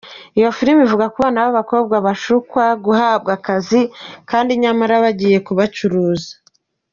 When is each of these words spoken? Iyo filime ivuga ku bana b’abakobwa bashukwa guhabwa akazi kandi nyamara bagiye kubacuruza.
Iyo 0.37 0.49
filime 0.57 0.81
ivuga 0.83 1.05
ku 1.13 1.17
bana 1.23 1.39
b’abakobwa 1.45 1.95
bashukwa 2.05 2.63
guhabwa 2.85 3.31
akazi 3.37 3.81
kandi 4.29 4.51
nyamara 4.63 4.95
bagiye 5.05 5.37
kubacuruza. 5.47 6.31